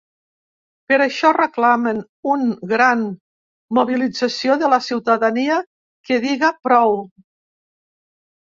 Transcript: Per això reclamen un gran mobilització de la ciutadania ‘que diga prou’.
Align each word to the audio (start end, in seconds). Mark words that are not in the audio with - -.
Per 0.91 0.97
això 1.03 1.33
reclamen 1.37 1.99
un 2.35 2.45
gran 2.71 3.03
mobilització 3.79 4.57
de 4.65 4.73
la 4.77 4.81
ciutadania 4.89 5.61
‘que 6.11 6.21
diga 6.27 6.53
prou’. 6.67 6.99